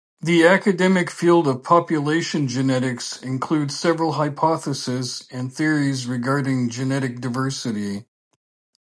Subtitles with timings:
[0.19, 8.07] The academic field of population genetics includes several hypotheses and theories regarding genetic diversity.